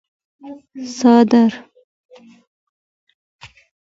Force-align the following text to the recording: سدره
سدره 0.97 1.47